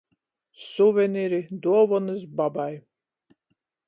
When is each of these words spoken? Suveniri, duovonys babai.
Suveniri, 0.67 1.41
duovonys 1.67 2.23
babai. 2.39 2.73